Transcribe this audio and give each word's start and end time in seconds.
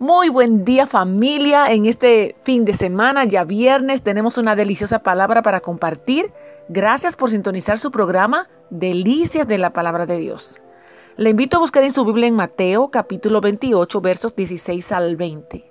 Muy 0.00 0.28
buen 0.28 0.64
día 0.64 0.86
familia. 0.86 1.72
En 1.72 1.84
este 1.84 2.36
fin 2.44 2.64
de 2.64 2.72
semana, 2.72 3.24
ya 3.24 3.42
viernes, 3.42 4.02
tenemos 4.02 4.38
una 4.38 4.54
deliciosa 4.54 5.00
palabra 5.00 5.42
para 5.42 5.58
compartir. 5.58 6.32
Gracias 6.68 7.16
por 7.16 7.30
sintonizar 7.30 7.80
su 7.80 7.90
programa 7.90 8.48
Delicias 8.70 9.48
de 9.48 9.58
la 9.58 9.72
Palabra 9.72 10.06
de 10.06 10.18
Dios. 10.18 10.62
Le 11.16 11.30
invito 11.30 11.56
a 11.56 11.60
buscar 11.60 11.82
en 11.82 11.90
su 11.90 12.04
Biblia 12.04 12.28
en 12.28 12.36
Mateo 12.36 12.92
capítulo 12.92 13.40
28 13.40 14.00
versos 14.00 14.36
16 14.36 14.92
al 14.92 15.16
20. 15.16 15.68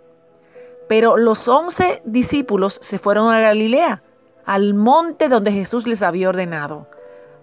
Pero 0.89 1.15
los 1.15 1.47
once 1.47 2.01
discípulos 2.03 2.77
se 2.81 2.99
fueron 2.99 3.33
a 3.33 3.39
Galilea, 3.39 4.03
al 4.43 4.73
monte 4.73 5.29
donde 5.29 5.53
Jesús 5.53 5.87
les 5.87 6.01
había 6.01 6.27
ordenado. 6.27 6.89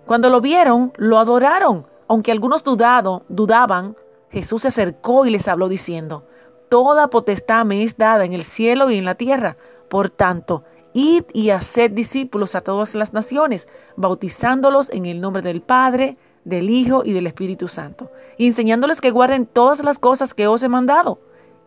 Cuando 0.05 0.29
lo 0.29 0.43
vieron, 0.43 0.93
lo 0.98 1.19
adoraron, 1.19 1.87
aunque 2.09 2.30
algunos 2.30 2.62
dudado, 2.62 3.25
dudaban. 3.30 3.96
Jesús 4.29 4.62
se 4.62 4.69
acercó 4.69 5.25
y 5.25 5.30
les 5.30 5.48
habló 5.48 5.71
diciendo, 5.71 6.27
Toda 6.75 7.06
potestad 7.06 7.64
me 7.64 7.84
es 7.84 7.98
dada 7.98 8.25
en 8.25 8.32
el 8.32 8.43
cielo 8.43 8.90
y 8.90 8.96
en 8.96 9.04
la 9.04 9.14
tierra. 9.14 9.57
Por 9.89 10.11
tanto, 10.11 10.64
id 10.93 11.22
y 11.32 11.50
haced 11.50 11.93
discípulos 11.93 12.57
a 12.57 12.62
todas 12.62 12.96
las 12.96 13.12
naciones, 13.12 13.68
bautizándolos 13.94 14.90
en 14.90 15.07
el 15.07 15.21
nombre 15.21 15.40
del 15.40 15.63
Padre, 15.63 16.16
del 16.43 16.68
Hijo 16.68 17.02
y 17.04 17.13
del 17.13 17.29
Espíritu 17.29 17.68
Santo, 17.68 18.11
y 18.39 18.46
enseñándoles 18.49 19.00
que 19.00 19.13
guarden 19.13 19.46
todas 19.46 19.85
las 19.85 20.00
cosas 20.00 20.35
que 20.35 20.49
os 20.49 20.64
he 20.64 20.68
mandado. 20.68 21.21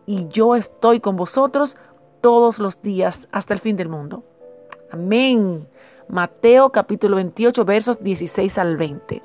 Y 0.04 0.28
yo 0.28 0.54
estoy 0.54 1.00
con 1.00 1.16
vosotros 1.16 1.78
todos 2.20 2.58
los 2.58 2.82
días 2.82 3.30
hasta 3.32 3.54
el 3.54 3.60
fin 3.60 3.76
del 3.76 3.88
mundo. 3.88 4.24
Amén. 4.90 5.66
Mateo 6.10 6.70
capítulo 6.70 7.16
28 7.16 7.64
versos 7.64 8.04
16 8.04 8.58
al 8.58 8.76
20. 8.76 9.22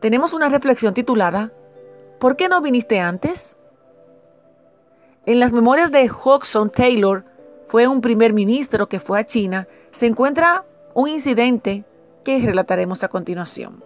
Tenemos 0.00 0.34
una 0.34 0.48
reflexión 0.48 0.92
titulada 0.92 1.52
¿Por 2.18 2.34
qué 2.34 2.48
no 2.48 2.60
viniste 2.60 2.98
antes? 2.98 3.55
En 5.26 5.40
las 5.40 5.52
memorias 5.52 5.90
de 5.90 6.08
Hodgson 6.08 6.70
Taylor, 6.70 7.24
fue 7.66 7.88
un 7.88 8.00
primer 8.00 8.32
ministro 8.32 8.88
que 8.88 9.00
fue 9.00 9.18
a 9.18 9.26
China, 9.26 9.66
se 9.90 10.06
encuentra 10.06 10.64
un 10.94 11.08
incidente 11.08 11.84
que 12.24 12.38
relataremos 12.38 13.02
a 13.02 13.08
continuación. 13.08 13.82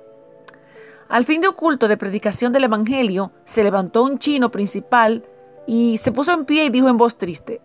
Al 1.08 1.24
fin 1.24 1.40
de 1.40 1.48
un 1.48 1.54
culto 1.54 1.88
de 1.88 1.96
predicación 1.96 2.52
del 2.52 2.64
Evangelio, 2.64 3.32
se 3.44 3.62
levantó 3.62 4.02
un 4.02 4.18
chino 4.18 4.50
principal 4.50 5.24
y 5.66 5.96
se 5.96 6.12
puso 6.12 6.32
en 6.32 6.44
pie 6.44 6.66
y 6.66 6.68
dijo 6.68 6.90
en 6.90 6.98
voz 6.98 7.16
triste, 7.16 7.62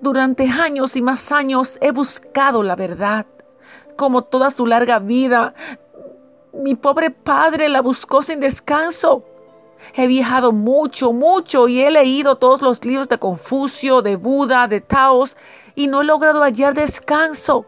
Durante 0.00 0.48
años 0.48 0.96
y 0.96 1.02
más 1.02 1.30
años 1.30 1.78
he 1.80 1.92
buscado 1.92 2.64
la 2.64 2.74
verdad. 2.74 3.26
Como 3.96 4.22
toda 4.24 4.50
su 4.50 4.66
larga 4.66 4.98
vida, 4.98 5.54
mi 6.52 6.74
pobre 6.74 7.10
padre 7.10 7.68
la 7.68 7.80
buscó 7.80 8.22
sin 8.22 8.40
descanso. 8.40 9.24
He 9.94 10.06
viajado 10.06 10.52
mucho, 10.52 11.12
mucho 11.12 11.68
y 11.68 11.82
he 11.82 11.90
leído 11.90 12.36
todos 12.36 12.62
los 12.62 12.84
libros 12.84 13.08
de 13.08 13.18
Confucio, 13.18 14.02
de 14.02 14.16
Buda, 14.16 14.68
de 14.68 14.80
Taos 14.80 15.36
y 15.74 15.86
no 15.86 16.02
he 16.02 16.04
logrado 16.04 16.42
hallar 16.42 16.74
descanso. 16.74 17.66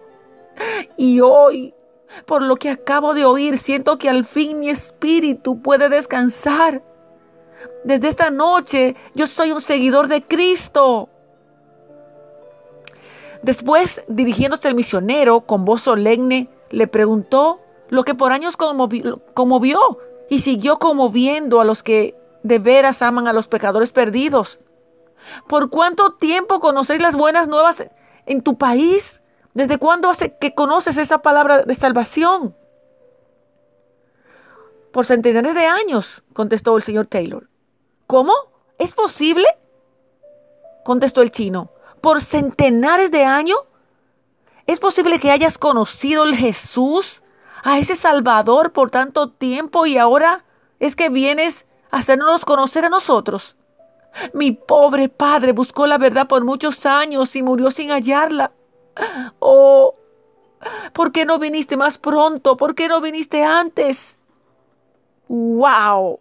Y 0.96 1.20
hoy, 1.20 1.74
por 2.26 2.42
lo 2.42 2.56
que 2.56 2.70
acabo 2.70 3.14
de 3.14 3.24
oír, 3.24 3.56
siento 3.56 3.98
que 3.98 4.08
al 4.08 4.24
fin 4.24 4.60
mi 4.60 4.68
espíritu 4.68 5.62
puede 5.62 5.88
descansar. 5.88 6.82
Desde 7.84 8.08
esta 8.08 8.30
noche 8.30 8.96
yo 9.14 9.26
soy 9.26 9.52
un 9.52 9.60
seguidor 9.60 10.08
de 10.08 10.22
Cristo. 10.22 11.08
Después, 13.42 14.02
dirigiéndose 14.08 14.68
al 14.68 14.74
misionero 14.74 15.42
con 15.42 15.64
voz 15.64 15.82
solemne, 15.82 16.48
le 16.70 16.86
preguntó 16.86 17.60
lo 17.88 18.04
que 18.04 18.14
por 18.14 18.32
años 18.32 18.56
conmovió 18.56 19.98
y 20.30 20.40
siguió 20.40 20.78
conmoviendo 20.78 21.60
a 21.60 21.64
los 21.64 21.82
que 21.82 22.16
de 22.42 22.58
veras 22.58 23.02
aman 23.02 23.28
a 23.28 23.34
los 23.34 23.48
pecadores 23.48 23.92
perdidos. 23.92 24.60
¿Por 25.46 25.68
cuánto 25.68 26.14
tiempo 26.14 26.60
conocéis 26.60 27.02
las 27.02 27.16
buenas 27.16 27.48
nuevas 27.48 27.84
en 28.24 28.40
tu 28.40 28.56
país? 28.56 29.20
¿Desde 29.52 29.76
cuándo 29.76 30.08
hace 30.08 30.36
que 30.38 30.54
conoces 30.54 30.96
esa 30.96 31.18
palabra 31.18 31.64
de 31.64 31.74
salvación? 31.74 32.56
Por 34.92 35.04
centenares 35.04 35.54
de 35.54 35.66
años, 35.66 36.22
contestó 36.32 36.76
el 36.76 36.84
señor 36.84 37.06
Taylor. 37.06 37.50
¿Cómo? 38.06 38.32
¿Es 38.78 38.94
posible? 38.94 39.46
contestó 40.84 41.22
el 41.22 41.30
chino. 41.32 41.72
¿Por 42.00 42.22
centenares 42.22 43.10
de 43.10 43.24
años? 43.24 43.58
¿Es 44.66 44.78
posible 44.78 45.18
que 45.18 45.32
hayas 45.32 45.58
conocido 45.58 46.24
el 46.24 46.36
Jesús 46.36 47.22
a 47.62 47.78
ese 47.78 47.94
Salvador 47.94 48.72
por 48.72 48.90
tanto 48.90 49.30
tiempo 49.30 49.86
y 49.86 49.98
ahora 49.98 50.44
es 50.78 50.96
que 50.96 51.08
vienes 51.08 51.66
a 51.90 51.98
hacernos 51.98 52.44
conocer 52.44 52.84
a 52.84 52.88
nosotros. 52.88 53.56
Mi 54.32 54.52
pobre 54.52 55.08
padre 55.08 55.52
buscó 55.52 55.86
la 55.86 55.98
verdad 55.98 56.26
por 56.26 56.44
muchos 56.44 56.84
años 56.86 57.36
y 57.36 57.42
murió 57.42 57.70
sin 57.70 57.90
hallarla. 57.90 58.52
Oh, 59.38 59.94
¿por 60.92 61.12
qué 61.12 61.24
no 61.24 61.38
viniste 61.38 61.76
más 61.76 61.98
pronto? 61.98 62.56
¿Por 62.56 62.74
qué 62.74 62.88
no 62.88 63.00
viniste 63.00 63.44
antes? 63.44 64.18
¡Wow! 65.28 66.20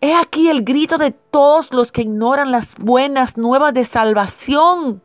He 0.00 0.14
aquí 0.14 0.48
el 0.48 0.62
grito 0.62 0.98
de 0.98 1.10
todos 1.10 1.72
los 1.72 1.92
que 1.92 2.02
ignoran 2.02 2.50
las 2.50 2.76
buenas 2.76 3.36
nuevas 3.36 3.74
de 3.74 3.84
salvación. 3.84 5.02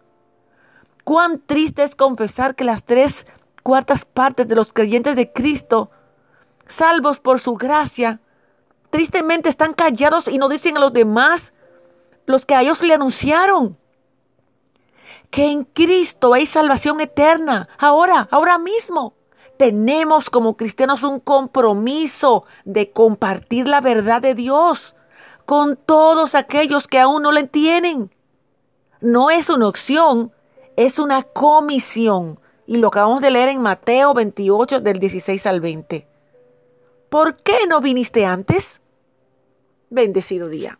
Cuán 1.03 1.39
triste 1.39 1.83
es 1.83 1.95
confesar 1.95 2.55
que 2.55 2.63
las 2.63 2.83
tres 2.83 3.25
cuartas 3.67 4.05
partes 4.05 4.47
de 4.47 4.55
los 4.55 4.71
creyentes 4.71 5.17
de 5.17 5.33
Cristo, 5.33 5.91
salvos 6.67 7.19
por 7.19 7.37
su 7.37 7.55
gracia, 7.55 8.21
tristemente 8.89 9.49
están 9.49 9.73
callados 9.73 10.29
y 10.29 10.37
no 10.37 10.47
dicen 10.47 10.77
a 10.77 10.79
los 10.79 10.93
demás 10.93 11.51
los 12.25 12.45
que 12.45 12.55
a 12.55 12.61
ellos 12.61 12.81
le 12.81 12.93
anunciaron 12.93 13.77
que 15.29 15.51
en 15.51 15.65
Cristo 15.65 16.33
hay 16.33 16.45
salvación 16.45 17.01
eterna, 17.01 17.67
ahora, 17.77 18.29
ahora 18.31 18.57
mismo. 18.57 19.15
Tenemos 19.57 20.29
como 20.29 20.55
cristianos 20.55 21.03
un 21.03 21.19
compromiso 21.19 22.45
de 22.63 22.91
compartir 22.93 23.67
la 23.67 23.81
verdad 23.81 24.21
de 24.21 24.33
Dios 24.33 24.95
con 25.45 25.75
todos 25.75 26.35
aquellos 26.35 26.87
que 26.87 26.99
aún 26.99 27.21
no 27.21 27.33
la 27.33 27.41
entienden. 27.41 28.15
No 29.01 29.29
es 29.29 29.49
una 29.49 29.67
opción, 29.67 30.31
es 30.77 30.99
una 30.99 31.23
comisión 31.23 32.39
y 32.67 32.77
lo 32.77 32.89
acabamos 32.89 33.21
de 33.21 33.31
leer 33.31 33.49
en 33.49 33.61
Mateo 33.61 34.13
28 34.13 34.81
del 34.81 34.99
16 34.99 35.47
al 35.47 35.61
20. 35.61 36.07
¿Por 37.09 37.37
qué 37.37 37.65
no 37.67 37.79
viniste 37.79 38.25
antes? 38.25 38.81
Bendecido 39.89 40.49
día. 40.49 40.77